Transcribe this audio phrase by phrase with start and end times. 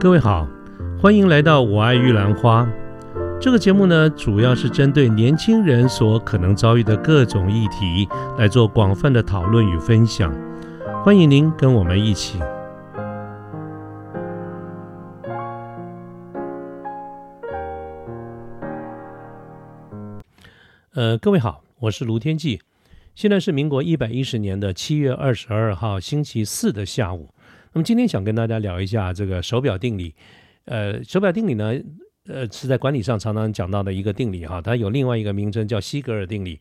[0.00, 0.48] 各位好，
[0.98, 2.66] 欢迎来到我爱玉兰花。
[3.38, 8.08] 这个节目呢，主要是针对年轻人所可能遭遇的各种议题
[8.38, 10.34] 来做广泛的讨论与分享。
[11.04, 12.40] 欢迎您跟我们一起。
[20.94, 22.62] 呃，各位好，我是卢天记。
[23.14, 27.28] 现在是民国一百一十年的七月二十二号星期四的下午。
[27.72, 30.14] 那么今天想跟大家聊一下这个手表定理。
[30.64, 31.72] 呃，手表定理呢，
[32.26, 34.60] 呃，是在管理上常常讲到的一个定理哈。
[34.60, 36.58] 它有另外一个名称叫西格尔定理。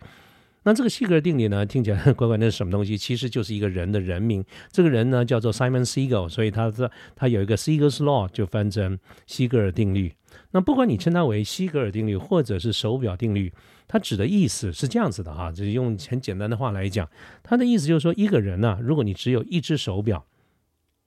[0.63, 2.95] 那这个西格尔定理呢，听起来 乖乖那是什么东西？
[2.95, 4.45] 其实就是一个人的人名。
[4.71, 10.13] 这个人呢叫做 Simon Siegel，所以他的他有一个 Siegel's Law，就翻成西格尔定律。
[10.51, 13.51] 那不管你称它为西格尔定律，或者是手表定律，
[13.87, 17.09] 它指的意思是这样子的哈，就是用很简单的话来讲，
[17.41, 20.23] 它的意思就是说，一个人呢，如果你只有一只手表。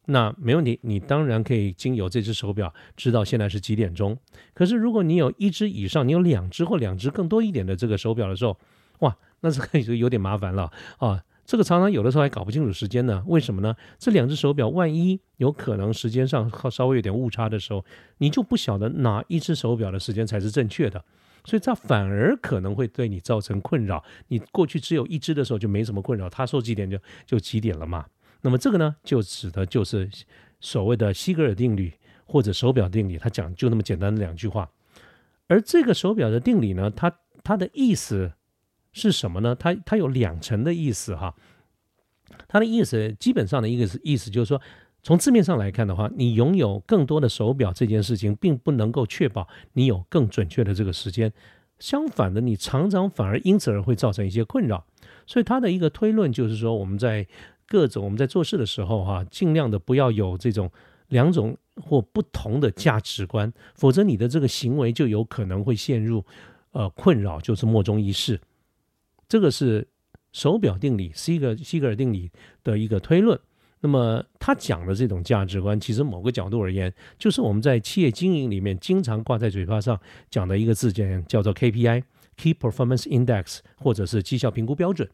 [0.06, 4.19] 那没问题，你当然可以经由这只手表知道现在是几点钟。
[4.53, 8.59] 可是如果你有一只以上，你有两只或两只更多一点的这个手表的时候，
[9.00, 11.22] 哇，那这个就有点麻烦了啊！
[11.44, 13.22] 这个常常有的时候还搞不清楚时间呢。
[13.27, 13.75] 为什么呢？
[13.98, 17.84] 这两只手表万一有可能时间上稍微有点误差的时候，
[18.19, 21.05] 你就不晓得哪一只手表的时间才是正确的，
[21.44, 24.03] 所以这反而可能会对你造成困扰。
[24.28, 28.06] 你过去只有一只的时候就没什么困扰，他说几点就就几点了嘛。
[28.43, 30.11] 那么这个呢，就指的就是
[30.61, 31.93] 所谓的西格尔定律
[32.27, 34.71] 或者手表定理，它讲就那么简单的两句话。
[35.47, 37.11] 而这个手表的定理呢，它
[37.43, 38.33] 它的意思
[38.93, 39.55] 是什么呢？
[39.55, 41.34] 它它有两层的意思哈。
[42.49, 44.61] 它的意思基本上的一个意思就是说，
[45.03, 51.33] 从字面上来看的话，你拥有更多的手表这件事情，并不能够确保你有更准确的这个时间。
[51.79, 54.87] 相反的，你常常反而因此而会造成一些困扰。
[55.27, 57.27] 所以它的一个推论就是说，我们在
[57.73, 60.71] 各种我们在做事的时候，哈，尽量的不要有这种
[61.09, 66.22] 两种或不同的价值观，否则你的这个行为就有可能会陷入
[66.72, 68.38] 呃困扰，就是莫衷一是。
[69.27, 69.88] 这个是
[70.33, 72.31] 手表定理西格西格尔定理
[72.62, 73.41] 的一个推论。
[73.81, 85.09] 那么他讲的这种价值观，其实某个角度而言，就是我们在企业经营里面经常挂在嘴巴上讲的一个字眼，叫做 KPI（Key Performance Index） 或者是绩效评估标准。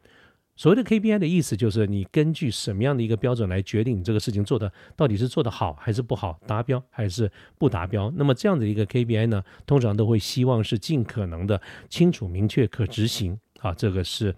[0.59, 8.13] 所谓的 KPI 的意思就是你根据什么样的一个标准来决定你这个事情做的到底是做的好还是不好，达标还是不达标。
[8.17, 13.73] 那么这样的一个 KPI 呢，通常都会希望是尽可能的清楚、明确、可执行啊。
[13.73, 14.35] 这个是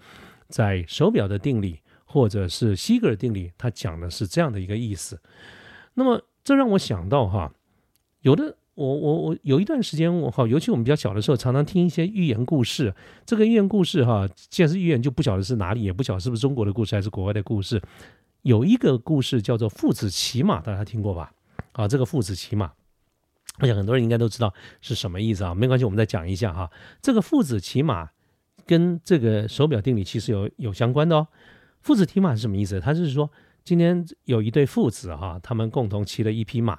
[0.49, 5.19] 在手表的定理或者是西格尔定理，它讲的是这样的一个意思。
[5.95, 7.53] 那么这让我想到哈，
[8.21, 8.57] 有的。
[8.81, 12.95] 我我我有一段时间，我哈，尤其我们比较小的时候，常常听一些寓言故事。
[13.27, 17.79] 这个寓言故事哈，既然是寓言，就不晓得是哪里，也不晓得是不是中国的故事还是国外的故事。
[18.41, 21.31] 有一个故事叫做父子骑马，大家听过吧？
[21.73, 22.73] 啊，这个父子骑马，
[23.59, 25.55] 我想很多人应该都知道是什么意思啊。
[25.55, 26.71] 没关系，我们再讲一下哈。
[27.03, 28.09] 这个父子骑马
[28.65, 31.29] 跟这个手表定理其实有有相关的哦。
[31.83, 32.81] 父子骑马是什么意思？
[32.81, 33.31] 他是说，
[33.63, 36.79] 今天有一对父子哈，他们共同骑了一匹马，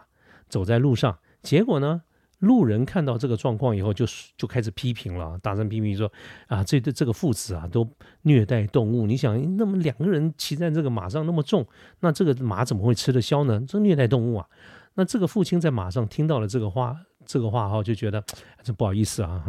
[0.49, 1.15] 走在路上。
[1.41, 2.01] 结果呢？
[2.39, 4.03] 路人看到这个状况以后，就
[4.35, 6.11] 就开始批评了，大声批评说
[6.49, 7.87] ：“啊，这对这个父子啊，都
[8.23, 9.05] 虐待动物。
[9.05, 11.63] 你想，那么两个人骑在这个马上那么重，
[11.99, 13.63] 那这个马怎么会吃得消呢？
[13.67, 14.47] 这虐待动物啊！”
[14.95, 16.97] 那这个父亲在马上听到了这个话，
[17.27, 18.23] 这个话哈，就觉得
[18.63, 19.45] 这不好意思啊，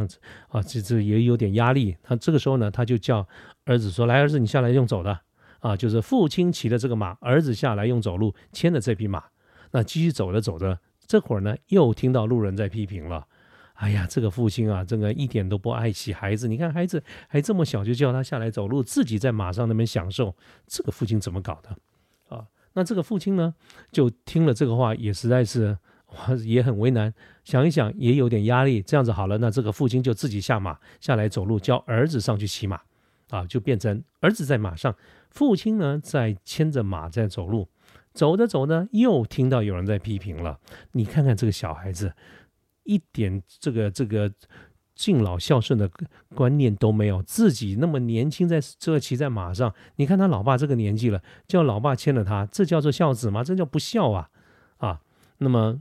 [0.48, 1.96] 啊，这这也有点压力。
[2.02, 3.26] 他这个时候呢，他就叫
[3.64, 5.18] 儿子说：“来，儿子，你下来用走的
[5.60, 9.24] 啊，就是父亲骑的这个马，儿子下来用走路牵的这匹马。
[9.70, 10.78] 那继续走着走着。”
[11.12, 13.26] 这会儿呢，又听到路人在批评了。
[13.74, 16.48] 哎呀，这个父亲啊，这个一点都不爱惜孩子。
[16.48, 20.34] 你看孩子还这么小，就叫他下来走路，自己在马上那边享受。
[20.66, 21.76] 这个父亲怎么搞的
[22.34, 22.46] 啊？
[22.72, 23.54] 那这个父亲呢，
[23.90, 27.12] 就听了这个话，也实在是哇， 也很为难。
[27.44, 28.80] 想一想，也有点压力。
[28.80, 32.80] 这样子好了，那这个父亲就自己下马下来走路，叫儿子上去骑马
[33.28, 34.96] 啊，就变成儿子在马上，
[35.28, 37.68] 父亲呢在牵着马在走路。
[38.12, 40.58] 走着走着，又听到有人在批评了。
[40.92, 42.12] 你看看这个小孩子，
[42.84, 44.30] 一点这个这个
[44.94, 45.90] 敬老孝顺的
[46.34, 47.22] 观念都没有。
[47.22, 53.42] 自己那么年轻，在这骑在马上，你看他老爸这个年纪了，叫老爸牵着他，这叫做孝子吗？
[53.42, 54.28] 这叫不孝啊！
[54.76, 55.00] 啊，
[55.38, 55.80] 那么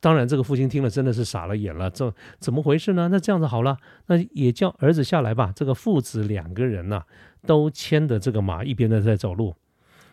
[0.00, 1.90] 当然，这个父亲听了真的是傻了眼了。
[1.90, 3.08] 这怎么回事呢？
[3.08, 5.52] 那这样子好了，那也叫儿子下来吧。
[5.54, 7.04] 这个父子两个人呐，
[7.46, 9.54] 都牵着这个马，一边的在走路。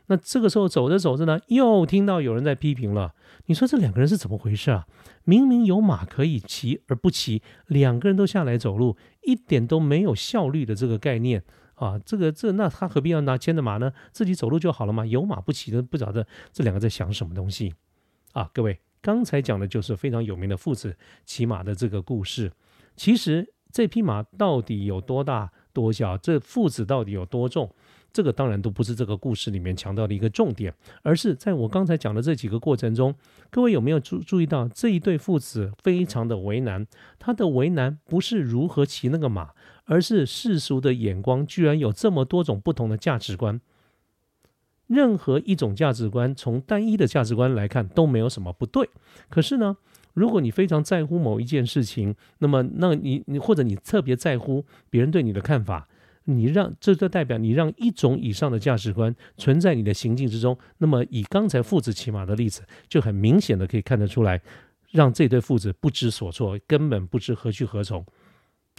[0.09, 3.13] 那这个时候走着走着呢，又听到有人在批评了。
[3.45, 4.87] 你说这两个人是怎么回事啊？
[5.23, 11.43] 明明有马可以骑而不骑，两个人都下来走路，一点都没有效率的这个概念
[11.75, 11.99] 啊！
[12.03, 13.93] 这个这那他何必要拿牵着马呢？
[14.11, 15.05] 自己走路就好了嘛。
[15.05, 17.75] 有马不骑的，不晓得这两个在想什么东西
[18.33, 18.49] 啊？
[18.51, 22.51] 各位刚才讲的就是非常有名的父子骑马的这个故事。
[22.95, 27.71] 其实这匹马到底有多大多小，这父子到底有多重？
[28.11, 30.73] 这个当然都不是这个故事里面强调的一个重点，
[31.03, 33.13] 而是在我刚才讲的这几个过程中，
[33.49, 36.85] 各位有没有注注意到这一对父子非常的为难？
[37.19, 39.51] 他的为难不是如何骑那个马，
[39.85, 43.61] 而是世俗的眼光居然有这么多种不同的价值观。
[44.87, 48.89] 任何一种价值观，从单一的价值观来看都没有什么不对。
[49.29, 49.77] 可是呢，
[50.15, 55.87] 如果你非常在乎某一件事情，那么那你你或者你特别在乎别人对你的看法。
[56.25, 64.39] 你让这就代表你让一种以上的价值观存在你的行径之中，那么以刚才父子骑马的例子，就很明显的可以看得出来，
[64.91, 68.05] 让这对父子不知所措，根本不知何去何从。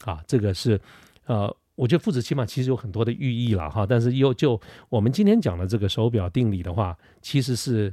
[0.04, 0.80] 啊，这个是，
[1.26, 4.58] 呃，我觉得父子骑马其实有很多的寓意了哈，但是又就
[4.88, 7.92] 我们今天讲的这个手表定理的话，其实是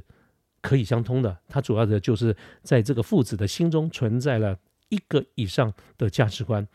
[0.62, 1.36] 可以相通的。
[1.48, 4.56] 它主要的就是在这个父子的心中存在了
[4.88, 6.66] 一个以上的价值观。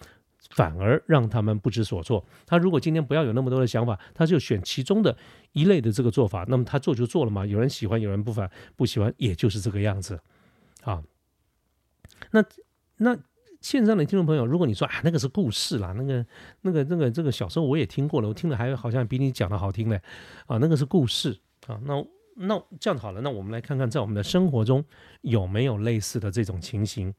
[0.55, 2.23] 反而让他们不知所措。
[2.45, 5.17] 他如果今天不要有那么多的想法，他就选其中的
[5.51, 7.45] 一类的这个做法，那么他做就做了嘛。
[7.45, 10.19] 有人喜欢，有人不反不喜欢，也就是这个样子。
[10.83, 11.03] 啊，
[12.31, 12.43] 那
[12.97, 13.17] 那
[13.61, 16.25] 线上的听众朋友，如果你说啊，那个是故事啦，那个
[16.61, 19.99] 那个那个这个小时候我也听过了，我听了还好像比你讲的好听嘞。
[20.45, 21.79] 啊，那个是故事啊。
[21.83, 22.05] 那
[22.35, 24.83] 那这样好了，那我们来看看在我们的生活中
[25.21, 27.13] 有没有类似的这种情形。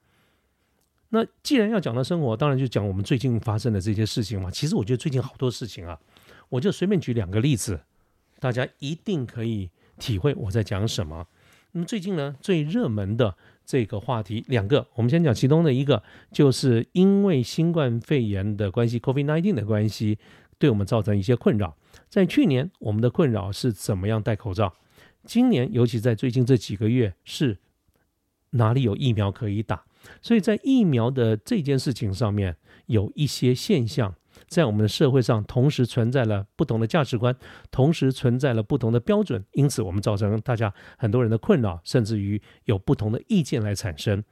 [1.14, 4.50] 那既然要讲到生活，当然就讲我们最近发生的这些事情嘛。
[4.50, 5.96] 其实我觉得最近好多事情啊，
[6.48, 7.80] 我就随便举两个例子，
[8.40, 11.28] 大家一定可以体会我在讲什么。
[11.70, 16.02] 那么最近呢，最热门的这个话题两个，我们先讲其中的一个，
[16.32, 20.18] 就是因为新冠肺炎的关系 （COVID-19） 的关系，
[20.58, 21.76] 对我们造成一些困扰。
[22.08, 24.74] 在去年，我们的困扰是怎么样戴口罩？
[25.22, 27.58] 今年，尤其在最近这几个月，是
[28.50, 29.84] 哪里有疫苗可以打？
[30.22, 32.56] 所以在疫苗的这件事情上面，
[32.86, 34.14] 有一些现象
[34.46, 37.34] 在我们的社会上同时存在了不同的价值观，
[37.70, 44.22] 同时存在了不同的标准，因此我们造成大家很多人的困扰，甚至于有不同的意见来产生。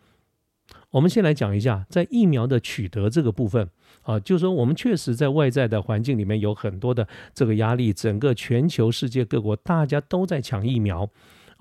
[0.91, 3.69] 我们先来讲一下，在疫苗的取得这个部分
[4.03, 11.11] 啊，就是说我们确实在外在的环境里面有很多的这个压力，整个全球世界各国大家都在抢疫苗。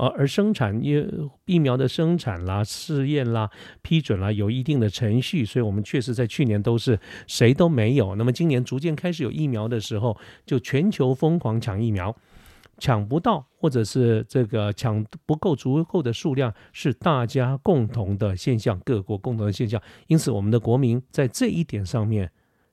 [0.02, 1.08] 而而生产疫
[1.46, 3.48] 疫苗的生产啦、试验啦、
[3.84, 8.16] 批准啦，有一定的程序，所以我们确实在去年都是谁都没有。
[8.16, 12.16] 那么今年逐渐开始有疫苗的时候，就全球疯狂抢疫苗，
[12.80, 19.80] 抢不到或者是这个抢不够足够的数量，是大家共同的现象，各国共同的现象。
[20.08, 22.32] 因此，我们的国民在这一点上面。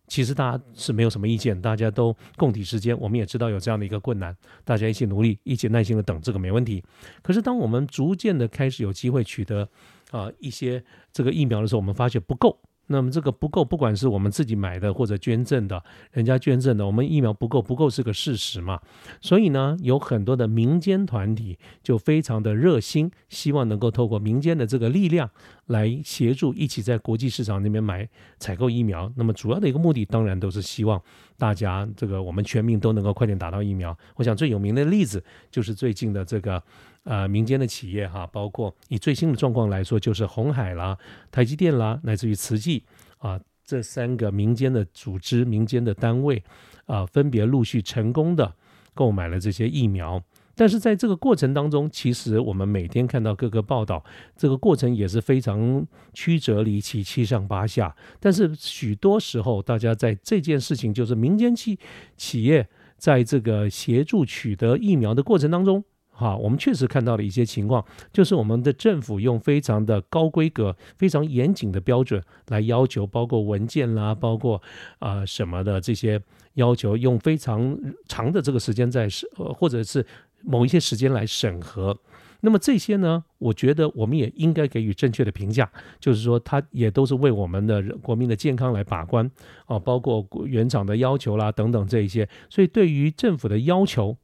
[0.08, 2.99] 其实大家是没有什么意见，大家都共体时间。
[2.99, 6.82] 我们也知道有这样的一个困难，大家一起努力，一起耐心的等，这个没问题。
[7.22, 9.69] 可是当我们逐渐的开始有机会取得
[10.10, 10.82] 啊一些
[11.12, 12.58] 这个疫苗的时候，我们发现不够。
[12.88, 18.81] 那么这个不够，不管是我们自己买的或者捐赠的，人家捐赠的，我们疫苗不够，不够是个事实嘛。
[19.20, 25.31] 所以呢，有很多的民间团体就非常的热心，希望能够透过民间的这个力量
[25.67, 28.08] 来协助，一起在国际市场那边买
[28.38, 29.12] 采购疫苗。
[29.17, 31.00] 那么主要的一个目的，当然都是希望
[31.37, 33.97] 大家这个我们全民都能够快点打到疫苗。
[34.16, 36.62] 我想最有名的例子就是最近的这个。
[37.10, 40.98] 呃，民间的企业哈，包括以最新的状况来说，就是红海啦、
[41.30, 42.84] 台积电啦，乃至于慈济
[43.16, 46.44] 啊，这三个民间的组织、民间的单位
[46.84, 48.54] 啊，分别陆续成功的
[48.92, 50.22] 购买了这些疫苗。
[50.54, 54.04] 但是在这个过程当中，其实我们每天看到各个报道，
[54.36, 57.96] 这个过程也是非常曲折离奇、七上八下。
[58.20, 61.78] 但是许多时候，大家在这件事情，就是民间企
[62.18, 65.82] 企业在这个协助取得疫苗的过程当中。
[66.20, 74.60] 好，我们确实看到了一些情况，就是我们的政府用非常的高规格、非常严谨的标准来要求，包括文件啦，包括
[74.98, 76.20] 啊什么的这些
[76.54, 80.04] 要求，用非常长的这个时间在审，或者是
[80.42, 81.96] 某一些时间来审核。
[82.40, 85.70] 那么这些呢，我觉得我们也应该给予正确的评价，
[86.00, 89.30] 就是说，它也都是为我们的国民的健康来把关
[89.66, 92.28] 啊，包括原厂的要求啦等等这一些。
[92.50, 94.16] 所以对于政府的要求，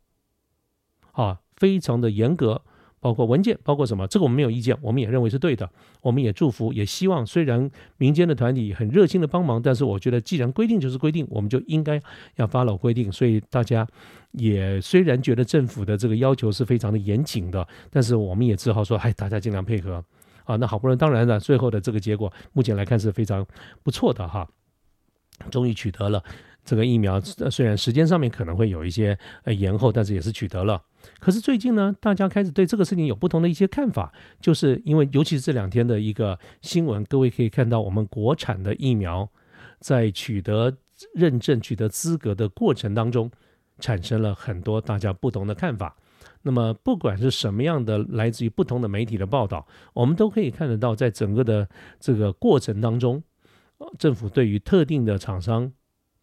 [1.12, 1.38] 啊。
[1.56, 2.60] 非常的严格，
[3.00, 5.68] 包括文件，包括什么，这个我们没有意见，我们也认为是对的，
[6.00, 7.24] 我们也祝福，也希望。
[7.26, 12.00] 虽然民间的团体很热心的帮忙，但是我觉得既然规定就是规定，我们就应该
[12.36, 13.12] 要发老规定。
[13.12, 13.86] 所以大家
[14.32, 20.02] 也虽然觉得政府的这个要求是非常的严谨的，但是我们也只好说，哎，大家尽量配合
[20.44, 20.56] 啊。
[20.56, 23.46] 那好不容易，当然了，最后的这个结果，目前来看是非常
[23.82, 24.48] 不错的哈，
[25.50, 26.24] 终于取得了
[26.64, 30.82] 这个疫苗，虽然时间上面可能会有一些呃延后，但是也是取得了。
[31.18, 39.28] 可是最近呢，大家开始对这个事情有不同的一些看法，就是因为尤其是这两天的一个新闻，各位可以看到，我们国产的疫苗
[39.80, 40.76] 在取得
[41.14, 43.30] 认证、取得资格的过程当中，
[43.78, 45.96] 产生了很多大家不同的看法。
[46.42, 51.68] 那么，不管是什么样的来自于不同的媒体的报道，我们都可以看得到，在整个的
[51.98, 53.22] 这个过程当中，
[53.98, 55.72] 政府对于特定的厂商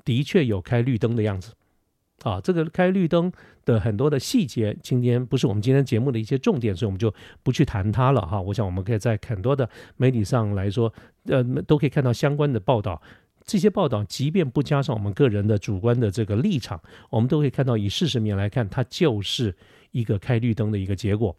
[0.06, 1.54] 的确有开绿灯的样子。
[2.24, 3.32] 啊，这个开绿灯
[3.66, 7.14] 的很多的细节，今天不是我们今天节目的一些重点，所以我们就
[7.44, 8.40] 不去谈它了哈。
[8.40, 10.94] 我想我们可以在很多的媒体上来说，
[11.26, 13.02] 呃，都可以看到相关的报道。
[13.44, 19.56] 这些报道，即便不加上我们个人的主观的这个立场，我们都可以看到，以事实面来看，它就是
[19.90, 21.36] 一个开绿灯的一个结果。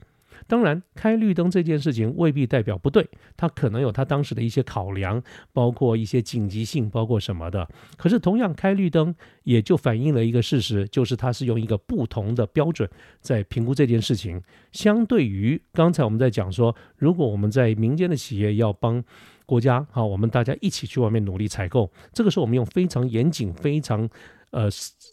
[0.47, 5.23] 当然，开绿灯这件事情未必代表不对，他可能有他当时的一些考量，
[5.53, 7.69] 包括一些紧急性，包括什么的。
[7.97, 12.89] 可是，同样开绿灯也就反映了一个事实，就是它是用一个不同的标准
[13.21, 14.43] 在评估这件事情。
[14.73, 19.03] 相对于刚才我们在讲说，如果我们在民间的企业要帮
[19.47, 24.09] 国家，好，我们大家一起去外面努力采购，这个时候我们用非常严谨、非常
[24.51, 24.69] 呃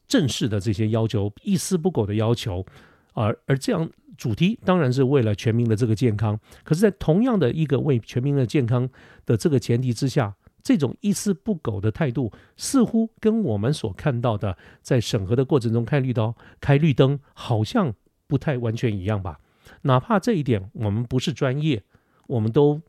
[0.07, 2.65] 正式的这些要求，一丝不苟的要求，
[3.13, 3.89] 而而这样。
[4.19, 8.89] 主题当然是为了全民的这个健康，可是，在同样的一个为全民的健康
[9.25, 17.93] 的这个前提之下，这种一丝不苟的态度，似乎跟我们所看到的在审核的过程中开绿灯、开绿灯，好像
[18.27, 19.39] 不太完全一样吧？
[19.83, 21.81] 哪怕这一点我们不是专业，
[22.27, 22.81] 我们都。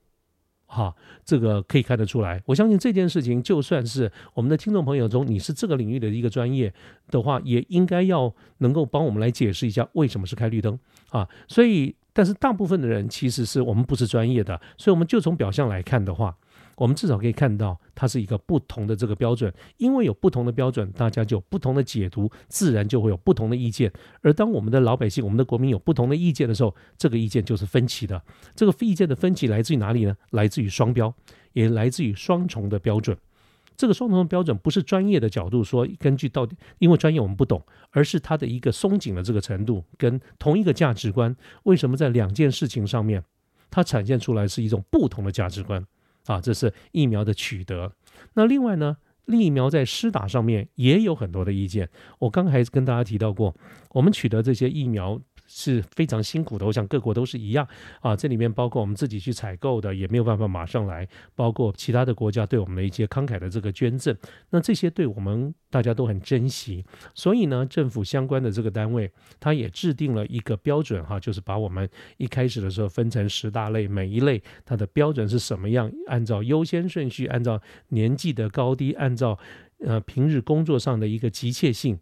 [0.72, 0.94] 哈，
[1.24, 2.40] 这个可以看得出来。
[2.46, 6.72] 我相信这件事情，就算是我们的听众朋友中，你是这个领域的一个专业
[7.08, 10.78] 的话，也应该要能够帮我们来解释一下为什么是开绿灯
[11.10, 11.28] 啊。
[11.46, 16.36] 所以，但是大部分的人其实是我们不是专业的，所以我们就从表象来看的话。
[16.76, 23.92] 我们至少可以看到，它是一个不同的这个标准，因为有不同的标准，大家就不同的解读，自然就会有不同的意见。
[24.22, 28.22] 而当我们的老百姓、我们的国民有不同的意见的时候，这个意见就是分歧的。
[28.54, 30.16] 这个意见的分歧来自于哪里呢？
[30.30, 31.14] 来自于双标，
[31.52, 33.14] 也来自于双重的标准。
[33.80, 43.24] 这个双重标准不是专业的角度说，根据到底，因为专业我们不懂，而是它的一个松紧的这个程度，跟同一个价值观，为什么在两件事情上面，
[43.70, 45.82] 它展现出来是一种不同的价值观？
[46.26, 47.90] 啊，这是疫苗的取得。
[48.34, 51.88] 那另外呢，疫苗在施打上面也有很多的意见。
[52.18, 53.56] 我刚才跟大家提到过，
[53.92, 55.18] 我们取得这些疫苗。
[55.52, 57.66] 是非常辛苦的，我想各国都是一样
[58.00, 58.14] 啊。
[58.14, 61.04] 这里面包括我们自己去采购的，也没有办法马上来；
[61.34, 64.16] 包括其他的国家对我们的一些慷慨的这个捐赠，
[64.50, 66.84] 那这些对我们大家都很珍惜。
[67.16, 79.36] 所以呢，政府相关的这个单位，它也制定了一个标准哈，就是把我们一开始的时候分成十大类，每一类它的标准是什么样，按照优先顺序，按照年纪的高低，按照
[79.80, 81.98] 呃平日工作上的一个急切性。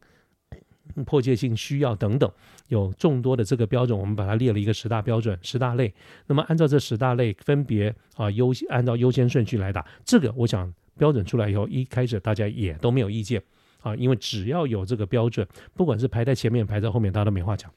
[1.05, 2.31] 迫切性需要等等，
[2.69, 5.93] 有众多的这个标准，我们把它列了一个十大标准、十大类。
[6.27, 13.43] 那么按照这十大类分别啊优按照优先顺序来打，这个我想标准出来以后，一开始大家也都没有意见
[13.83, 17.71] 啊，因为只要有这个标准，不管是排在前面、排在后面，大家都没话讲。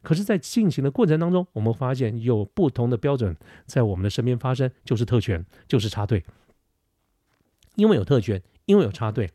[0.00, 6.22] 可是，在进行的过程当中，我们发现有不同的标准在我们的身边发生，就是特权，就是插队。
[7.74, 9.28] 因为有特权，因为有插队。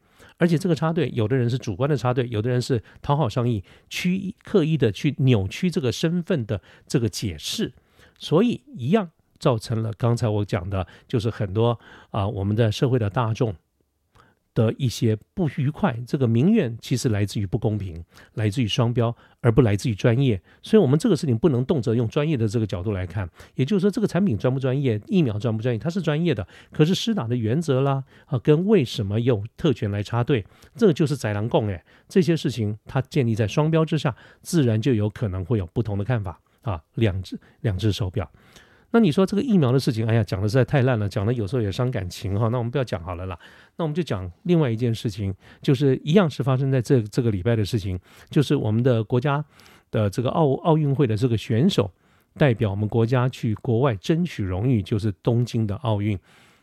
[0.44, 7.72] 而且这个插队，有的人是主观的插队，有的人是讨好上意，去刻意的去扭曲这个身份的这个解释，
[8.20, 9.10] 所以一样
[9.40, 11.80] 造成了刚才我讲的，就是很多
[12.12, 13.56] 啊，我们的社会的大众。
[14.54, 18.04] 的一些不愉快，这个民怨其实来自于不公平，
[18.36, 20.42] 来自于双标，而不来自于专业。
[20.62, 23.30] 所以，我们这个事情不能动辄用专业的这个角度来看。
[23.56, 26.48] 也就是说，这个产品专不专业，疫苗专不专业，它是专业的。
[26.72, 30.46] 可是施打的原则啦，啊，跟为什么有特权来插队，
[30.76, 36.82] 这个就是宰狼共哎，这些事情它建立在双标之下，自然就有可能会有不同的看法啊。
[36.96, 38.32] 两只两只手表。
[38.94, 42.48] 那你说这个疫苗的事情，哎呀，讲的实在太烂了，讲的有时候也伤感情哈。
[42.50, 43.38] 那我们不要讲好了啦，
[43.76, 45.34] 那我们就讲另外一件事情，
[45.64, 49.44] 就是一样是发生在这这个礼拜的事情，就是我们的国家
[49.90, 51.92] 的这个奥奥运会的这个选手
[52.36, 56.18] 代表我们国家去国外争取荣誉，就是东京的奥运。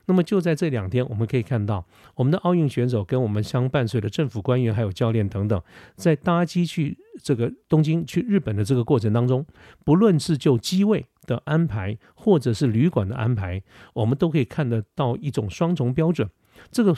[0.07, 1.85] 那么就在这两天，我们可以看到
[2.17, 5.61] 我们的奥运选手跟我们相伴随的政府官员还有教练等等，
[5.95, 9.45] 在搭机去这个东京去日本的这个过程当中，
[9.85, 11.05] 不论是就机位。
[11.27, 13.63] 的安排，或者是旅馆的安排，
[13.95, 16.29] 我们都可以看得到一种双重标准。
[16.71, 16.97] 这个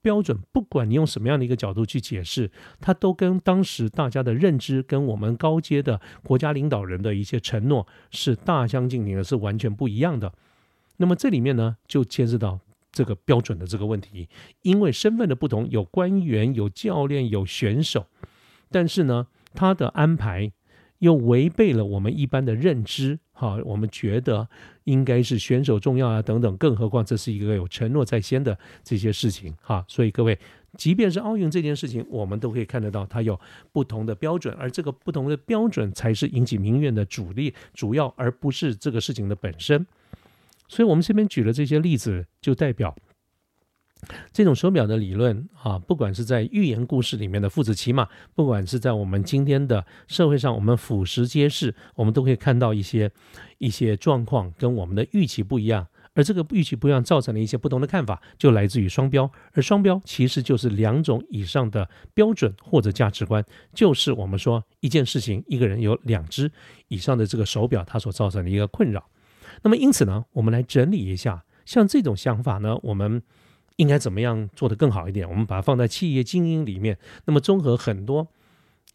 [0.00, 2.50] 标准，不管你用什么样的一个角度去解释，
[2.80, 10.32] 它都跟当时大家的认知，跟我们高阶的国家领导人的一些承诺是大相径庭的，是完全不一样的。
[10.98, 12.60] 那么这里面呢，就牵涉到
[12.92, 14.28] 这个标准的这个问题，
[14.62, 18.06] 因为身份的不同，有官员、有教练、有选手，
[18.70, 20.52] 但是呢，他的安排。
[21.00, 24.48] 又违背了我们一般的认知，好，我们觉得
[24.82, 30.36] 应该是选手重要啊等等，更何况这是一个有承诺在先的这些事情，哈，所以各位，
[30.76, 33.38] 即便是奥运这件事情，我们都可以看得到它有
[33.70, 39.86] 不同的标准，而这个不同的标准才是引起民怨的主力主要，而不是这个事情的本身。
[40.66, 42.92] 所以我们这边举了这些例子，就代表。
[44.32, 53.10] 这种手表的理论啊，不管是在寓言故事里面的父子骑马，不管是在我们今天的社会上，我们俯拾皆是，我们都可以看到一些
[53.58, 66.50] 一些状况跟我们的预期不一样，而这个预期不一样造成了一些不同的看法，就来自于双标，而双标其实就是两种以上的标准或者价值观，就是我们说一件事情，一个人有两只
[66.86, 69.04] 以上的这个手表，它所造成的一个困扰。
[69.62, 73.20] 那么因此呢，我们来整理一下，像这种想法呢，我们。
[73.78, 75.28] 应该怎么样做得更好一点？
[75.28, 78.26] 我们把它放在企业经营里面，那么综合很多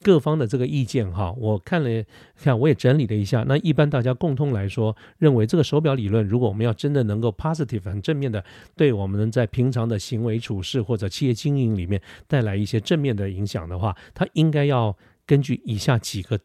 [0.01, 2.03] 各方的这个意见哈，我看了
[2.35, 3.45] 看，我也整理了一下。
[3.47, 8.43] 那一般大家共通来说，认为这个手表理论，如果我们要真的能够 positive 很正面的，
[8.75, 16.37] 对我们在平常的行为处事或者企业经营里面带来一些正面的影响的话，它应该要根据以下几个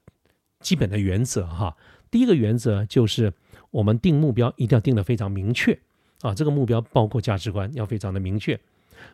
[0.61, 1.77] 基本的原则哈。
[2.11, 3.33] 第一个原则就是
[3.73, 5.77] 我们定目标一定要定得非常明确。
[6.21, 8.59] 啊，这个目标包括价值观要非常的明确。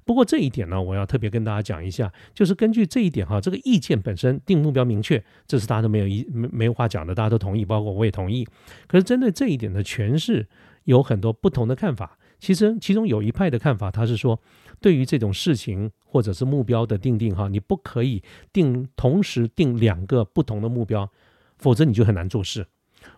[0.04, 8.48] 不过这一点呢，我要特别跟大家讲一下，就是根据这一点哈，这个意见本身定目标明确，这是大家都没有一没没有话讲的，大家都同意，包括我也同意。
[8.86, 10.46] 可是针对这一点的诠释，
[10.84, 12.18] 有很多不同的看法。
[12.40, 14.40] 其实其中有一派的看法，他是说，
[14.80, 21.10] 对于这种事情或者是目标的定定哈，你不可以定同时定两个不同的目标，
[21.58, 22.66] 否则你就很难做事。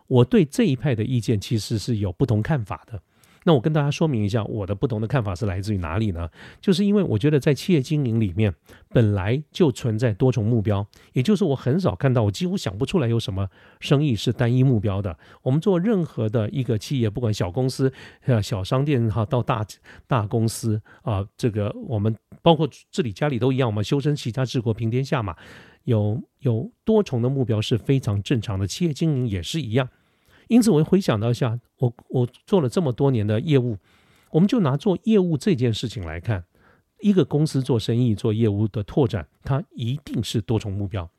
[0.08, 3.00] 我对这一派的意见其实是有不同看法的。
[3.46, 6.28] 那我跟大家说明一下，我的不同的看法是来自于哪里呢？
[6.60, 8.52] 就是因为我觉得在企业经营里面
[8.88, 15.16] 本来就存在多重目标，也就是我很少看到，我几乎想不出来有什么生意是单一目标的。
[15.42, 17.92] 我们做任何的一个企业，不管小公司、
[18.24, 19.64] 呃小商店哈，到大
[20.08, 25.36] 大公司啊，这个我们包括自己家里都一样，我们修身齐家治国平天下嘛，
[25.84, 29.88] 有有多重的目标是非常正常的，企业经营也是一样。
[30.48, 33.76] 因此，我回想到一下，我我做了这么多年的业务，
[34.30, 36.44] 我们就拿做业务这件事情来看，
[37.00, 41.10] 一个公司做生意、做业务的拓展，它一定是多重目标。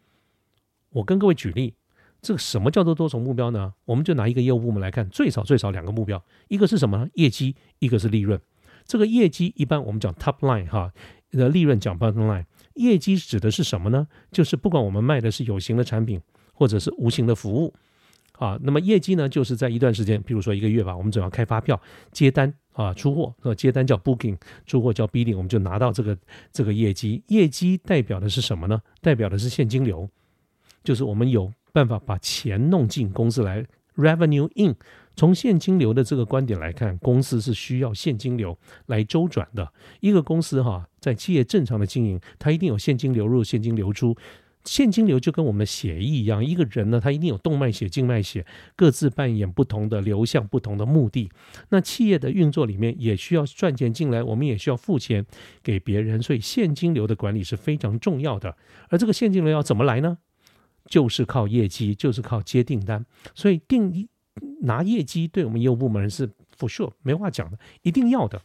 [0.92, 1.74] 我跟各位举例，
[2.22, 3.74] 这个什么叫做多重目标呢？
[3.86, 7.10] 我们就拿一个业务部门来看，最少最少两个目标，一个是什么呢？
[7.16, 8.40] 业绩，一个是利润。
[8.86, 10.94] 这个业绩一般我们讲 top line 哈，
[11.32, 12.46] 的利润讲 bottom line。
[12.76, 14.08] 业绩指的是什么呢？
[14.32, 16.22] 就是不管我们卖的是有形的产品，
[16.54, 17.74] 或者是无形的服务。
[18.38, 21.80] 啊，那么业绩呢，就是在一段时间，比如说一个月吧，我们总要开发票、
[22.12, 23.34] 接单啊、出货。
[23.42, 26.16] 呃，接单叫 booking，出货叫 bidding，我们就拿到这个
[26.52, 27.24] 这个业绩。
[27.28, 28.80] 业绩代表的是什么呢？
[29.02, 30.08] 代表的是现金流，
[30.84, 34.76] 就是我们有办法把钱弄进公司来，revenue in。
[35.16, 39.74] 从现金流的这个观点来看，公司是需要现金流来周转的。
[40.00, 44.16] 一个公司哈，在企业正常的经营，它一定有现金流入、现金流出。
[44.64, 51.32] 现金流就跟我们的血液一样，一个人呢，他一定有动脉血、静脉血，各自扮演不同的流向、不同的目的。
[51.70, 55.26] 那企业的运作里面也需要赚钱进来，我们也需要付钱
[55.64, 58.58] 给别人，所以现金流的管理是非常重要的。
[58.90, 60.18] 而这个现金流要怎么来呢？
[60.86, 63.06] 就是靠业绩，就是靠接订单。
[63.34, 64.10] 所以定
[64.64, 68.42] 拿业绩对我们业务部门是 for sure 没话讲的，一定要的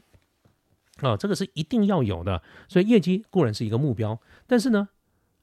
[1.00, 2.40] 啊，这个是一定要有的。
[2.68, 4.88] 所以业绩固然是一个目标，但是呢。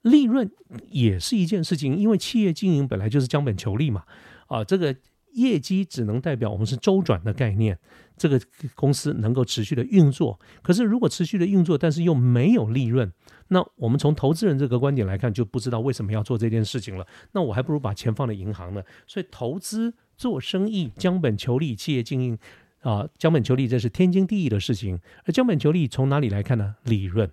[0.03, 0.49] 利润
[0.89, 4.03] 也是一件事情，因为企业经营本来就是将本求利嘛。
[4.47, 4.95] 啊，这个
[5.33, 7.77] 业绩只能代表我们是周转的概念，
[8.17, 8.41] 这个
[8.73, 10.39] 公司能够持续的运作。
[10.63, 13.11] 可是如果持续的运作，但是又没有利润，
[13.49, 17.05] 那我们从投资人这个观点来看，就不知道为什么要做这件事情了。
[17.33, 18.81] 那我还不如把钱放在银行呢。
[19.05, 22.37] 所以投资做生意将本求利，企业经营
[22.81, 24.99] 啊将本求利，这是天经地义的事情。
[25.25, 26.77] 而将本求利从哪里来看呢？
[26.85, 27.29] 利润。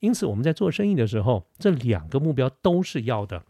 [0.00, 3.42] 因此，我们在做生意的时候，这两个目标都是要的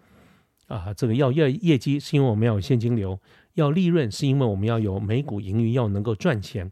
[0.66, 0.92] 啊。
[0.94, 3.18] 这个要业业绩，是因为我们要有现金流；
[3.54, 6.70] 要利润，是因为我们要有每股盈余，要能够赚钱。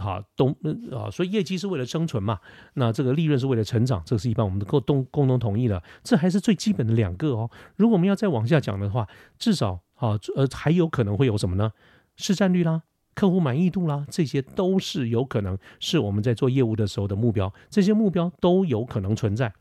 [0.00, 0.48] 好，都
[0.90, 2.40] 啊，所以业绩是为了生存嘛。
[2.74, 5.80] 那这个利润是为了成长，这是一般我们共共共同同意的。
[6.02, 7.50] 这还是最基本的两个哦。
[7.76, 9.06] 如果我们要再往下讲的话，
[9.38, 11.70] 至少啊，呃，还有可能会有什么呢？
[12.16, 12.82] 市占率啦。
[13.14, 19.52] 客户满意度啦，这些都是有可能是我们在做业务的时候的目标，这些目标都有可能存在，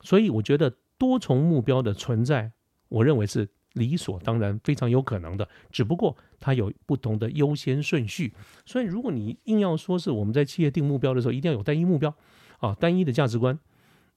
[0.00, 2.52] 所以我觉得多重目标的存在，
[2.88, 8.32] 我认为是理所当然、非常有可能的，只不过它有不同的优先顺序。
[8.64, 12.14] 所以如果你硬要说是我们在企业定目标的时候一定要有单一目标
[12.58, 13.58] 啊，单一的价值观，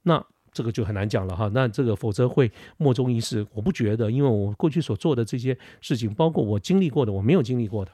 [0.03, 1.49] 那这个就很难讲了哈。
[1.53, 3.45] 那这个否则会莫衷一是。
[3.53, 7.91] 我不觉得，因为我过去所做的这些事情，包括我经历过的，我没有经历过的，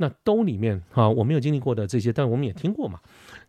[0.00, 2.98] 那都里面哈，我没有经历过的这些，但我们也听过嘛，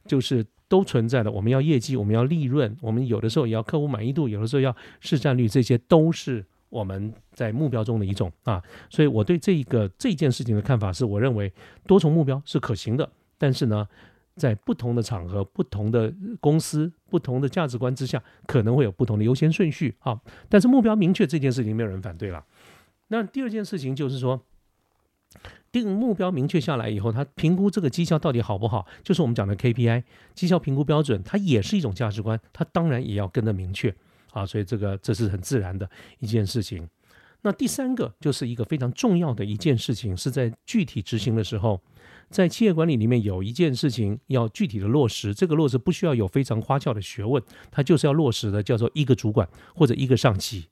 [0.05, 1.31] 就是都存在的。
[1.31, 8.61] 我们要业绩，我们要利润，我们有的时候也要客户满意度，有的时候要市占率，这些都是我们在目标中的一种啊。
[8.89, 11.51] 所以我对这一个这件事情的看法是，我认为
[11.87, 13.87] 多重目标是可行的，但是呢。
[14.37, 20.19] 在不同的场合、不同的公司、不同的价值观之下，可能会有不同的优先顺序啊。
[20.47, 22.43] 但是目标明确这件事情，没有人反对了。
[23.09, 24.41] 那第二件事情就是说，
[25.71, 33.95] 定目标明确下来以后，他评估这个绩效到底好不好，就是我们讲的 KPI 绩效评估标准，它也是一种价值观，它当然也要跟着明确
[34.31, 34.45] 啊。
[34.45, 35.89] 所以这个这是很自然的
[36.19, 36.87] 一件事情。
[37.43, 41.81] 那第三个就是一个非常重要的一件事情，是在具体执行的时候。
[42.29, 50.67] 在企业管理里面，有一件事情要具体的落实，这个落实不需要有非常花俏的学问，它就是要落实的，叫做一个主管或者一个上级。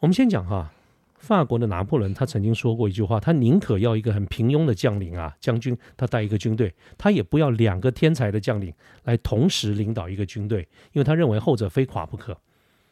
[0.00, 0.70] 我们先讲哈，
[1.18, 8.72] 法国的拿破仑他曾经说过一句话，他宁可要一个很平庸的将领啊，将军，他带一个军队，他也不要两个天才的将领
[9.04, 12.38] 来同时领导一个军队，因为他认为后者非垮不可。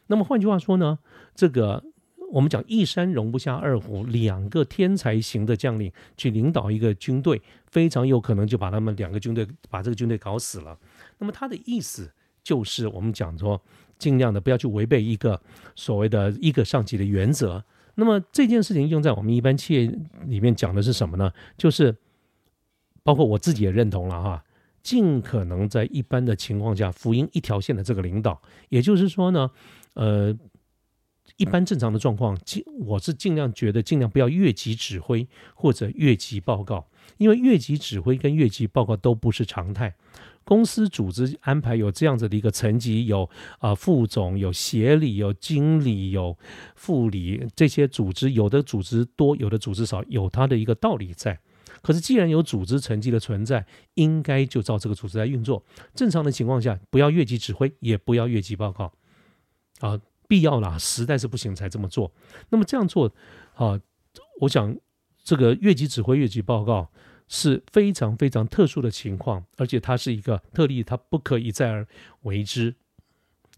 [0.07, 0.99] 那么换句话说呢，
[1.33, 1.83] 这个。
[2.31, 10.75] 我们讲一山容不下二虎，两个天才型的将领去领导一个军队，非常有可能就把他们两个军队把这个军队搞死了。
[11.19, 12.11] 那么他的意思
[12.43, 13.61] 就是，我们讲说，
[13.99, 15.39] 尽量的不要去违背一个
[15.75, 17.63] 所谓的一个上级的原则。
[17.95, 21.31] 那么这件事情用在我们一般企业里面讲的是什么呢？
[21.57, 21.95] 就是
[23.03, 24.43] 包括我自己也认同了哈，
[24.83, 29.51] 尽可能在一般的情况下，福音一条线的这个领导，也就是说呢，
[29.93, 30.37] 呃。
[31.37, 39.95] 一般正常的状况，尽我是尽量觉得尽量不要越级指挥或者越级报告，因为越级指挥跟越级报告都不是常态。
[40.45, 43.29] 公司组织安排有这样子的一个层级，有
[43.59, 46.37] 啊副总、有协理、有经理、有
[46.75, 51.37] 副理这些组织，有的组织多，有的组织少，有它的一个道理在。
[51.81, 55.61] 可是既然有组织层级的存在，应该就照这个组织来运作。
[55.93, 58.93] 正常的情况下，不要越级指挥，也不要越级报告，
[59.81, 59.99] 啊。
[60.27, 62.11] 必要啦，实在是不行才这么做。
[62.49, 63.13] 那么这样做，
[63.53, 63.79] 啊，
[64.41, 64.75] 我想
[65.23, 66.89] 这个越级指挥、越级报告
[67.27, 71.87] 是非常非常特殊的情况，而且它是一个特例，它不可一再而
[72.23, 72.75] 为之，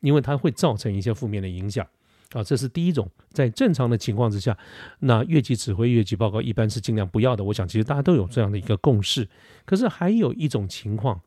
[0.01, 1.87] 因为它会造成一些负面的影响。
[2.31, 4.57] 啊，这是第一种，在正常的情况之下，
[4.99, 7.43] 那越级指挥、越级报告一般是尽量不要的。
[7.43, 9.27] 我想其实大家都有这样的一个共识。
[9.65, 11.21] 可是还有一种情况。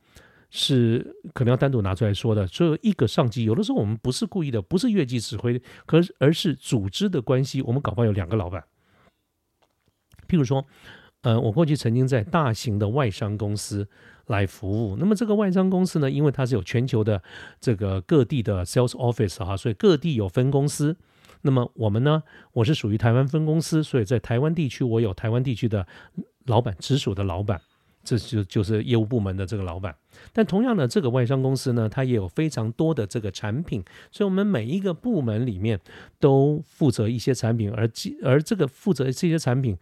[0.53, 2.44] 是可能要单独拿出来说的。
[2.48, 7.62] 所以一个上级，有的时候我们不是故意的，不是越级指挥，可是而是组织的关系。
[7.62, 8.64] 我们搞不好有两个老板。
[10.26, 10.66] 譬如说，
[11.22, 13.87] 呃，我过去曾经在大型的外商公司
[14.26, 14.96] 来服务。
[14.96, 17.22] 那么这个外商公司呢，因为它是有全球的
[17.61, 20.96] 这个各地的 sales office 哈，所以各地有分公司。
[21.42, 25.87] 那么我们呢，我是属于台湾分公司，所以在台湾地区我有台湾地区的
[26.46, 27.61] 老板，直属的老板。
[28.02, 29.94] 这就就是业务部门的这个老板，
[30.33, 35.78] 但同样的，这个外商公司呢，它也有非常多的这个产品，所以我们每一个部门里面
[36.18, 37.87] 都负责一些产品，而
[38.24, 39.76] 而这个负责这些产品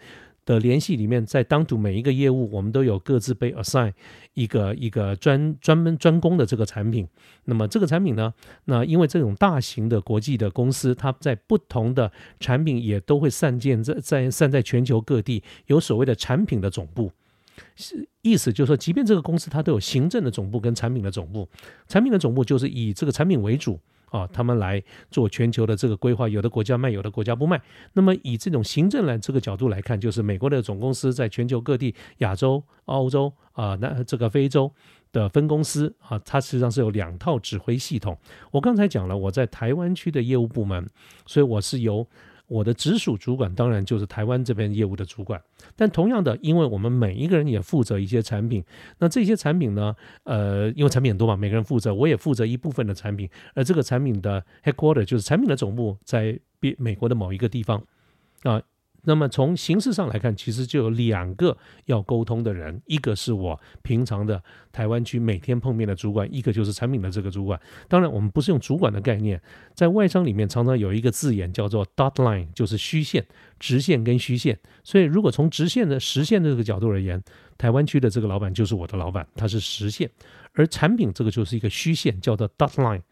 [0.49, 3.93] 的联系里面，在当涂每一个业务，我们都有各自被 assign
[4.33, 7.07] 一个一个专专门专攻的这个产品。
[7.45, 8.33] 那么这个产品呢，
[8.65, 17.13] 那因为这种大型的国际的公司，它在不同的产品也都会散建在在散在全球各地，有所谓的产品的总部。
[17.77, 21.47] 是意思就是说，即便这个公司它都有行政的总部跟产品的总部，
[21.89, 23.79] 产品的总部就是以这个产品为主
[24.11, 27.61] 啊，他们来做全球的这个规划，有的国家卖，有的国家不卖。
[27.93, 34.73] 那么以这种行政来这个角度来看，就是美国的总公司在全球各地、亚洲、欧洲啊，那这个非洲
[35.13, 38.17] 的分公司啊，它实际上是有两套指挥系统。
[38.51, 40.89] 我刚才讲了，我在台湾区的业务部门，
[41.27, 42.07] 所以我是由。
[42.49, 45.41] 我的直属主管当然就是台湾这边业务的主管，
[45.77, 48.65] 但同样的，因为我们每一个人也负责一些产品，
[48.99, 57.81] 那这些产品呢，呃，因为产品很多嘛，每个人负责，我也负责一部分的产品，而这个产品的 headquarter 就是产品的总部在美美国的某一个地方，
[58.43, 58.61] 啊。
[59.05, 61.57] 那么从形式上来看，其实就有两个
[61.87, 67.59] 要沟通的人，一个是我平常的台湾区每天碰面的主管，一个就是产品的这个主管。
[67.89, 69.41] 当然，我们不是用主管的概念，
[69.73, 73.25] 在外商里面常常有一个字眼叫做 dot line，就是虚线、
[73.59, 74.59] 直线跟虚线。
[74.83, 77.23] 所以，如果从直线的实线的这个角度而言，
[77.57, 80.09] 台湾区的这个老板就是我的老板，他是实线；
[80.53, 83.03] 而产品这个就是一个虚线，叫做 dot line，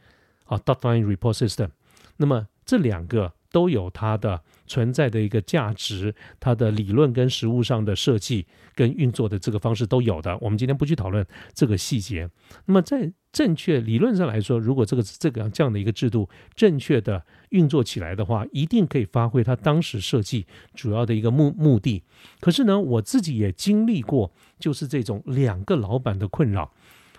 [0.44, 1.70] 啊，dot line report system。
[2.16, 3.32] 那么这两个。
[3.56, 10.36] 都有它的存在的一个价值，它的理论跟实物上的设计跟运作的这个方式都有的。
[10.42, 12.28] 我们今天不去讨论这个细节。
[12.66, 22.02] 那么在正确理论上来说，如果这个这个这样的一个制度正确的运作起来的话，一定可以发挥它当时设计主要的一个目目的。
[22.40, 26.74] 可是呢，我自己也经历过，就是这种两个老板的困扰，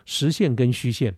[0.05, 1.15] 实现跟虚线，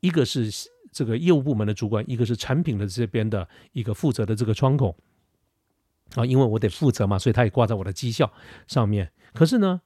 [0.00, 0.50] 一个是。
[0.98, 4.96] 这个业务部门的主管，一个是产品的这边的一个负责的这个窗口
[6.16, 8.32] 啊，因为我得负责嘛，所以他也挂在我的绩效
[8.66, 9.12] 上面。
[9.32, 9.82] 可是呢，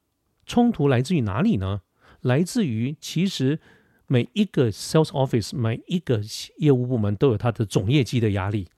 [0.47, 1.83] 冲突来自于哪里呢？
[2.23, 3.61] 来自于其实
[4.07, 6.23] 每一个 sales office，每一个
[6.57, 8.69] 业务部门都有它的总业绩的压力，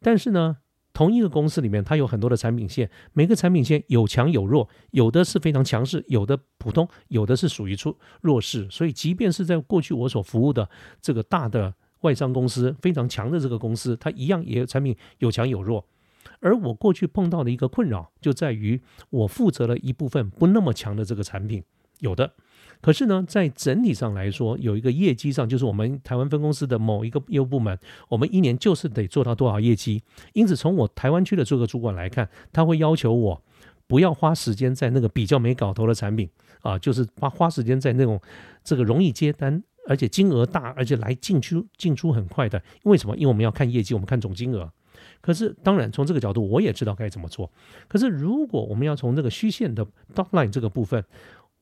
[0.00, 0.58] 但是呢。
[0.96, 8.66] 同一个公司里面，它有很多的产品线，每个产品线有强有弱，有的是非常强势，有的普通，有的是属于出弱势。
[8.70, 10.66] 所以，即便是在过去我所服务的
[11.02, 15.84] 这个大的外商公司，非常强的这个公司，它一样也有产品有强有弱。
[16.40, 18.80] 而我过去碰到的一个困扰，就在于
[19.10, 21.62] 我负责了一部分不那么强的这个产品，
[22.00, 22.32] 有的。
[22.82, 27.76] 可是呢，在整体上来说，有一个业绩上，就是我们台湾分公司的某一个业务部门，
[28.08, 30.02] 我们一年就是得做到多少业绩。
[30.34, 33.42] 因此，从我台湾区的这个主管来看，他会要求我
[33.86, 36.28] 不要花时间在那个比较没搞头的产品
[36.60, 38.20] 啊，就是花花时间在那种
[38.62, 42.62] 这个容易接单，而且金额大，而且来进出进出很快的。
[42.84, 43.16] 为什么？
[43.16, 44.70] 因为我们要看业绩，我们看总金额。
[45.20, 47.50] 可是，当然从这个角度，我也知道该怎么做。
[47.88, 51.04] 可是，如果我们要从这个虚线的 top line 这个部分，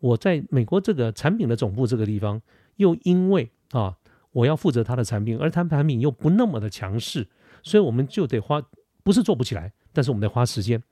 [0.04, 2.42] 我在美国这个产品的总部这个地方，
[2.76, 3.96] 又因为啊，
[4.32, 7.26] 我要负责他的产品，而他产品又不那么的强势，
[7.62, 8.62] 所以我们就得花，
[9.02, 10.82] 不是做不起来，但是我们得花时间。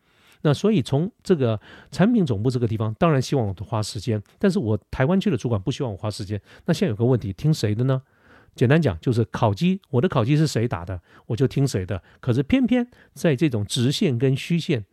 [0.41, 6.41] 那所以从这个产品总部这个地方，当然希望我花时间，但是我台湾区的主管不希望我花时间。
[6.65, 8.01] 那现在有个问题，听谁的呢？
[8.55, 12.03] 简单讲就是考绩，我的考绩是谁打的，我就听谁的。
[12.19, 14.87] 可是偏偏在这种直线跟虚线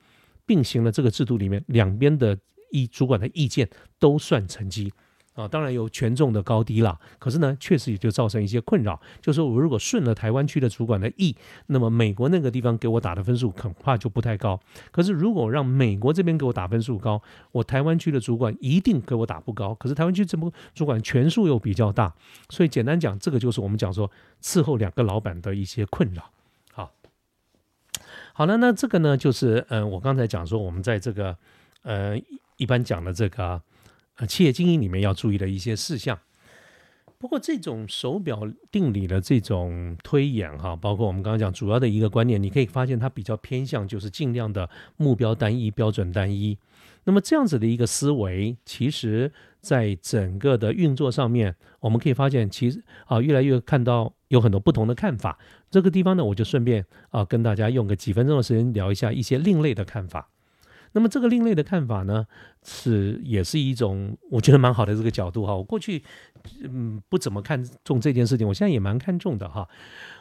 [0.46, 2.38] 并行的这个制度里面，两边的。
[2.72, 4.92] 意主管的意见都算成绩
[5.36, 7.00] 啊，当然有权重的高低啦。
[7.18, 11.34] 可是呢，确实也就造成一些困扰，就是我如果顺了台湾区的主管的意，
[11.68, 14.60] 那么美国那个地方给我打的分数恐怕就不太高。
[14.92, 17.22] 可是如果让美国这边给我打分数高，
[17.54, 19.74] 我台湾区的主管一定给我打不高。
[19.76, 22.14] 可是台湾区这么主管权数又比较大，
[22.50, 26.32] 所以简单讲，这个就是我们讲说伺候两个老板的一些困扰。
[26.74, 26.92] 好，
[28.34, 31.38] 好了，那这个呢，就是嗯，我刚才讲说我们在这个
[31.84, 32.20] 呃。
[32.60, 33.64] 一般讲的这个
[34.18, 36.20] 呃企业经营里面要注意的一些事项。
[37.18, 46.58] 不过这种手表定理的这种推演哈，包括我们刚刚讲主要的一个观念，你可以发现它比较偏向就是尽量的目标单一、标准单一。
[47.04, 55.38] 那么这样子的一个思维，其实在整个的运作上面，我们可以发现其实啊越来越看到有很多不同的看法。
[55.70, 60.30] 这个地方呢，我就顺便啊跟大家用个几分钟的时间聊一下一些另类的看法。
[60.92, 62.26] 那么这个另类的看法呢，
[62.64, 65.56] 是也是一种我觉得蛮好的这个角度哈。
[65.56, 66.04] 我过去
[66.64, 69.68] 嗯不怎么看重这件事情，我现在也蛮看重的哈。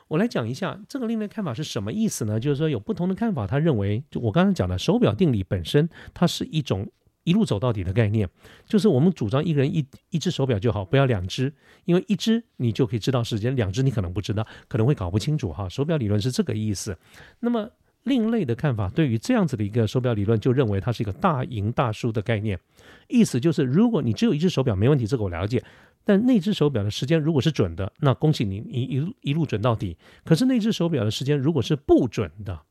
[0.09, 2.38] 我来讲一下这个另类看法是什么意思呢？
[2.38, 6.87] 就是说有不同的看法，他认为就我刚刚讲的手表定理本身，它是一种
[7.24, 8.28] 一路走到底的概念。
[8.66, 11.52] 就是我们主张一个人一一只手表就好，不要两只，
[11.85, 15.68] 因为一只你就可以知道时间，两只你可能不知道，可能会搞不清楚哈。
[15.68, 16.96] 手表理论是这个意思。
[17.40, 17.70] 那么。
[18.09, 22.59] 另类的看法，对于这样子的一个手表理论，就认为它是一个大赢大输的概念。
[23.07, 25.62] 意思就是，如果你只有一只手表没问题，这个我了解。
[26.05, 29.97] 但那只手表的时间如果是准的，那恭喜你，你一路一路准到底。
[30.25, 32.62] 可是那只手表的时间如果是不准的，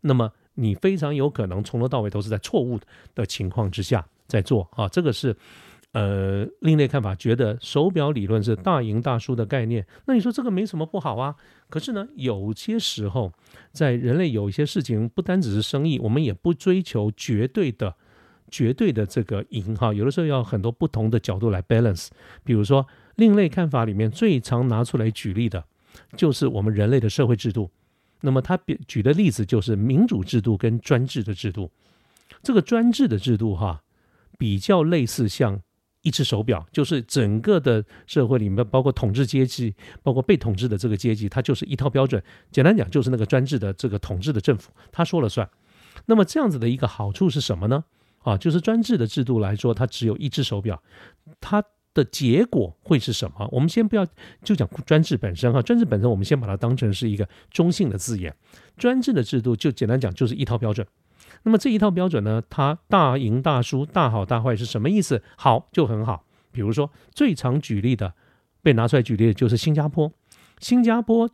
[0.00, 2.80] 那么你非常有可能从头到尾都是在错误
[3.14, 4.88] 的情况之下在做啊。
[4.88, 5.36] 这个是。
[5.94, 11.36] 呃，另类看法觉得手表理论是大赢大输的概念，那你说这个没什么不好啊？
[11.70, 13.32] 可是呢，有些时候
[13.70, 17.94] 在人类有一些事情，不单只是生意，我们也不追求绝对的、
[18.50, 19.94] 绝对的这个赢哈。
[19.94, 22.08] 有的时候要很多不同的角度来 balance。
[22.42, 25.64] 比如说，另类看法里面最常拿出来举例的，
[26.16, 27.70] 就是我们人类的社会制度。
[28.22, 31.70] 那么他举的例子就是民主制度跟专制的制度。
[32.42, 33.84] 这个专制的制度哈，
[34.36, 35.62] 比较类似像。
[36.04, 42.22] 一只手表就是整个的社会里面，包括统治阶级，包括被统治的这个阶级，它就是一套标准。
[42.52, 45.48] 简单讲，就是那个专制的这个统治的政府，他说了算。
[46.06, 47.84] 那么这样子的一个好处是什么呢？
[48.18, 50.82] 啊，就是专制的制度来说，它只有一只手表，
[51.40, 51.62] 它
[51.94, 53.48] 的结果会是什么？
[53.52, 54.06] 我们先不要
[54.42, 58.34] 就讲专制本身哈，专制本身我们先把它当成是一个中性的字眼。
[58.76, 60.86] 专制的制度就简单讲就是一套标准。
[61.44, 62.42] 那么这一套标准呢？
[62.50, 65.22] 它大赢大输、大好大坏是什么意思？
[65.36, 66.24] 好就很好。
[66.50, 68.14] 比如说最常举例的，
[68.62, 70.12] 被拿出来举例的就是新加坡。
[70.58, 71.28] 新加坡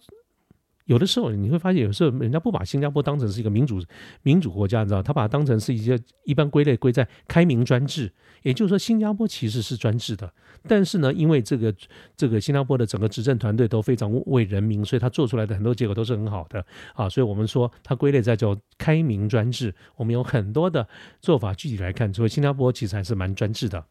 [0.90, 3.80] 有的时候你会发现，有时候人家不把新加坡当成是一个民主
[4.24, 8.12] 民主国家，你知道，他把它当成是一些一般归类归在开明专制。
[8.42, 10.32] 也就是说，新加坡其实是专制的，
[10.66, 11.72] 但是呢，因为这个
[12.16, 17.08] 这个新加坡的整个执政团队都非常为人民，所以他做出来的很多结果都是很好的啊。
[17.08, 19.72] 所以我们说它归类在叫开明专制。
[19.94, 20.84] 我们有很多的
[21.20, 23.84] 做法，具体来看，所以新加坡其实还是蛮专制的，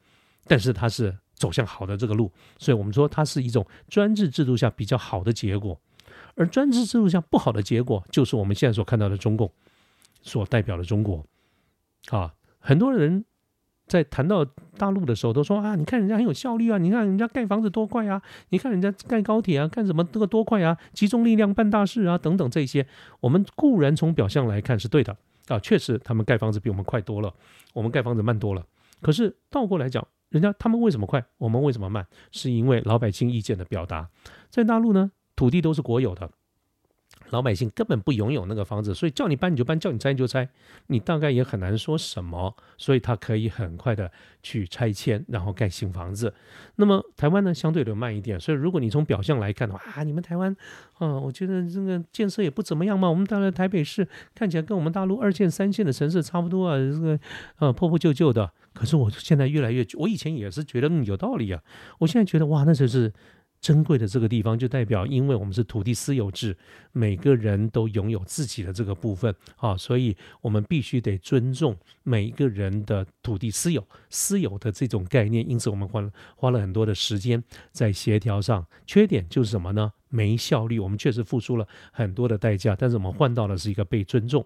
[0.47, 5.79] 但是它是走向好的这个路，所以我们说它是一种专制制度下比较好的结果。
[6.39, 9.51] 而专制制度下不好的结果，就是我们现在所看到的中共
[10.21, 11.25] 所代表的中国
[12.09, 13.25] 啊，很多人。
[13.89, 14.45] 在谈到
[14.77, 22.85] 大陆的时候，都说啊，你看人家很有效率啊，你看人家盖房子多快啊，你看人家盖高铁啊，干什么这个多快啊，集中力量办大事啊，等等这些，
[23.19, 27.33] 我们固然从表象来看是对的啊，确实他们盖房子比我们快多了，
[27.73, 28.63] 我们盖房子慢多了。
[29.01, 32.05] 可是倒过来讲，人家他们为什么快，我们为什么慢？
[32.31, 34.07] 是因为老百姓意见的表达，
[34.51, 36.29] 在大陆呢，土地都是国有的。
[37.29, 40.49] 老百姓根本不拥有那个房子，所以叫你搬你就搬，叫你拆你就拆，
[40.87, 44.11] 你大概也很难说什么，所以他可以很快的
[44.43, 46.33] 去拆迁，然后盖新房子。
[46.75, 50.53] 那么台湾呢，相对的慢一点，所以如果你从表象来看的话，啊，你们台湾，
[50.97, 53.07] 啊，我觉得这个建设也不怎么样嘛。
[53.07, 57.19] 我们当然台北市看起来跟我们大陆二线、三线的城市差不多啊，这个
[57.59, 58.51] 呃破破旧旧的。
[58.73, 61.61] 可是我现在越来越，我以前也是觉得嗯有道理啊，
[61.99, 63.13] 我现在觉得哇，那就是。
[63.61, 66.57] 珍贵的这个地方，就代表，因为我们是土地私有制，
[66.91, 75.47] 每个人都拥有自己的这个部分啊，所以我们必须得尊重每一个人的土地私有、私有的这种概念。
[75.49, 78.65] 因此，我们花了花了很多的时间在协调上。
[78.85, 79.91] 缺点就是什么呢？
[80.07, 80.79] 没效率。
[80.79, 84.45] 我们确实付出了很多的代价，但是我们换到的是一个被尊重。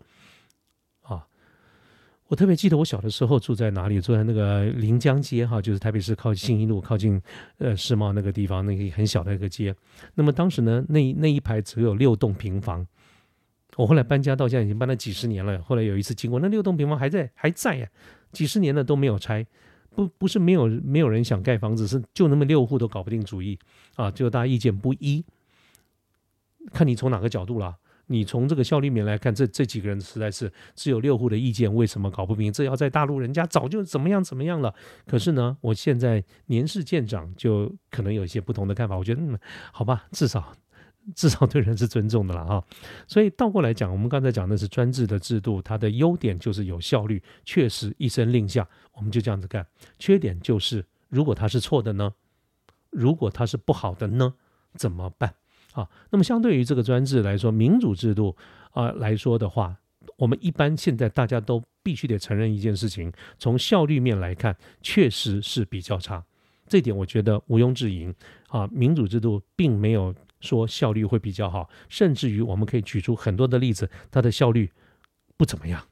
[2.34, 7.22] 我特别记得我小的时候住在哪里，住在那个临江街哈，就是台北市靠信义路靠近
[7.60, 9.76] 呃世贸那个地方，那个很小的一个街。
[10.16, 12.84] 那么当时呢，那那一排只有六栋平房。
[13.76, 15.62] 我后来搬家到现在已经搬了几十年了。
[15.62, 17.88] 后来有一次经过，那六栋平房还在还在呀，
[18.32, 19.46] 几十年了都没有拆。
[19.92, 23.60] 不不是没有没有人想盖房子，是就那么六户都搞不定主意
[23.96, 25.24] 啊，就大家意见不一，
[26.72, 27.78] 看你从哪个角度了。
[28.08, 32.52] 你从这个效率面来看，这这几个人实在是只有六户的意见，为什么搞不明？
[32.52, 34.74] 这要在大陆，人家早就怎么样怎么样了。
[35.08, 38.98] 可是呢，我现在年事渐长，就可能有一些不同的看法。
[38.98, 39.40] 我觉得，嗯，
[39.72, 40.54] 好吧，至少
[41.16, 42.64] 至少对人是尊重的了哈。
[43.08, 49.66] 所以倒过来讲，我们刚才讲的是专制的制度，它的优点就是有效率，确实一声令下，我们就这样子干。
[49.98, 52.14] 缺点就是，如果它是错的呢？
[52.90, 54.36] 如果它是不好的呢？
[54.76, 55.36] 怎么办？
[55.74, 58.36] 啊，那么相对于这个专制来说，民主制度
[58.72, 59.76] 啊来说的话，
[60.18, 66.24] 我们一般现在大家都必须得承认一件事情，从效率面来看，确实是比较差。
[66.68, 68.12] 这点我觉得毋庸置疑。
[68.48, 74.72] 啊，民主制度并没有说效率会比较好，甚至于我们可以举出很多的例子，它的效率
[75.36, 75.88] 不怎么样。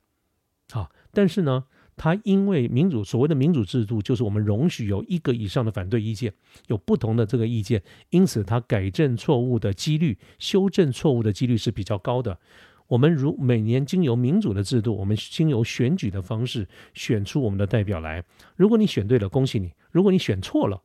[0.71, 1.65] 好，但是呢。
[1.97, 6.33] 它因为民主所谓的民主制度，就是我们容许有一个以上的反对意见，
[6.67, 12.39] 有不同的这个意见，因此它改正错误的几率、修正错误的几率是比较高的。
[12.87, 18.23] 我们如每年经由民主的制度，我们经由选举的方式选出我们的代表来。
[18.55, 20.81] 如果你选对了，恭喜你；如果你选错了，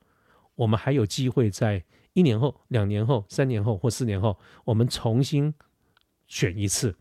[0.55, 5.53] 我们还有机会在一年后、两年后、三年后或四年后，我们重新
[6.29, 6.95] 选一次。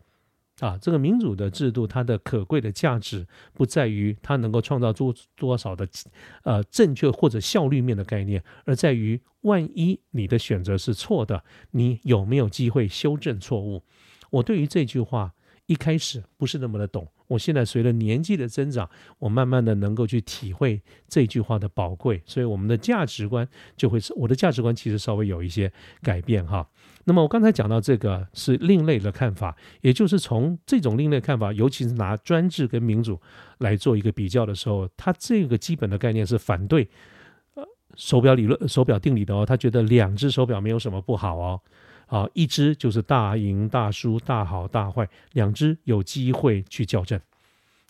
[0.60, 5.86] 啊，这个民主的制度，它的可贵的价值不在于它能够创造出多少的
[6.44, 13.82] 呃正确或者效率面的概念，而在于万一你的选择是错的，你有没有机会修正错误？
[14.30, 15.34] 我对于这句话
[15.66, 17.06] 一开始不是那么的懂。
[17.26, 26.68] 我现在随着年纪的增长，我慢慢的能够去体会这句话的宝贵，所以我们的价值观就会我的价值观其实稍微有一些改变哈。
[27.04, 33.20] 那么我刚才讲到这个是另类的看法，也就是从这种另类看法，尤其是拿专制跟民主
[33.58, 36.88] 来做一个比较的时候，它这个基本的概念是反对
[37.54, 37.64] 呃
[37.96, 39.44] 手表理论、手表定理的哦。
[39.44, 41.60] 他觉得两只手表没有什么不好哦。
[42.06, 47.20] 啊，一只就是大赢大输大好大坏，两只有机会去校正。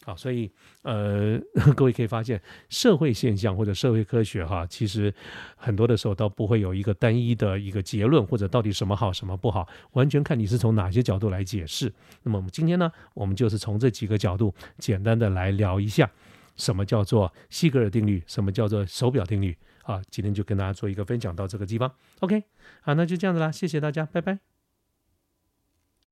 [0.05, 0.49] 啊，所以
[0.83, 1.37] 呃，
[1.75, 5.13] 各位可以发现，社会现象或者社会科学哈，其实
[5.57, 11.93] 很多的时候都不会有一个单一的一个结论，或者到底什么好什么不好，完全看你是从哪些角度来解释。
[12.23, 16.09] 那么我们今天呢，我们就是从这几个角度简单的来聊一下，
[16.57, 19.57] 什么叫做西格尔定律，什么叫做手表定律。
[19.87, 22.45] 啊，今天就跟大家做一个分享到这个地方，OK，
[22.83, 24.56] 好，那就这样子啦，谢谢大家，拜拜。